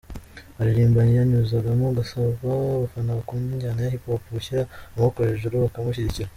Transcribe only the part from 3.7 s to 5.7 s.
ya Hip Hop gushyira amaboko hejuru